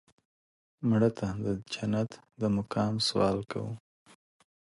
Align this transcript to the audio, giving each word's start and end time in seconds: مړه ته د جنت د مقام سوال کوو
مړه 0.87 1.09
ته 1.17 1.27
د 1.45 1.45
جنت 1.73 2.09
د 2.41 2.43
مقام 2.57 2.93
سوال 3.07 3.37
کوو 3.51 3.73